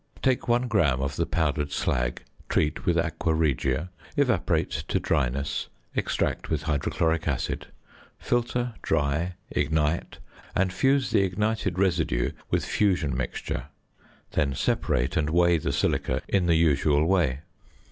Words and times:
Take 0.23 0.47
1 0.47 0.67
gram 0.67 0.99
of 0.99 1.15
the 1.15 1.27
powdered 1.27 1.71
slag, 1.71 2.23
treat 2.49 2.87
with 2.87 2.97
aqua 2.97 3.35
regia, 3.35 3.91
evaporate 4.17 4.71
to 4.87 4.99
dryness, 4.99 5.67
extract 5.95 6.49
with 6.49 6.63
hydrochloric 6.63 7.27
acid, 7.27 7.67
filter, 8.17 8.73
dry, 8.81 9.35
ignite, 9.51 10.17
and 10.55 10.73
fuse 10.73 11.11
the 11.11 11.21
ignited 11.21 11.77
residue 11.77 12.31
with 12.49 12.65
"fusion 12.65 13.15
mixture," 13.15 13.65
then 14.31 14.55
separate 14.55 15.17
and 15.17 15.29
weigh 15.29 15.59
the 15.59 15.71
silica 15.71 16.23
in 16.27 16.47
the 16.47 16.55
usual 16.55 17.05
way. 17.05 17.41